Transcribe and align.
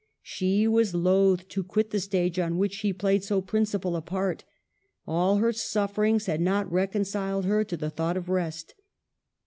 She 0.23 0.67
was 0.67 0.95
loath 0.95 1.47
to 1.49 1.63
quit 1.63 1.91
the 1.91 1.99
stage 1.99 2.39
on 2.39 2.57
which 2.57 2.73
she 2.73 2.91
played 2.91 3.23
so 3.23 3.39
principal 3.39 3.95
a 3.95 4.01
part; 4.01 4.43
all 5.05 5.37
her 5.37 5.53
sufferings 5.53 6.25
had 6.25 6.41
not 6.41 6.71
reconciled 6.71 7.45
her 7.45 7.63
to 7.63 7.77
the 7.77 7.91
thought 7.91 8.17
of 8.17 8.27
rest. 8.27 8.73